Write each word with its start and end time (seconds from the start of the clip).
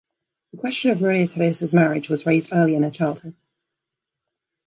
The 0.51 0.57
question 0.57 0.89
of 0.89 0.99
Maria 0.99 1.27
Theresa's 1.27 1.75
marriage 1.75 2.09
was 2.09 2.25
raised 2.25 2.51
early 2.51 2.73
in 2.73 2.81
her 2.81 2.89
childhood. 2.89 3.35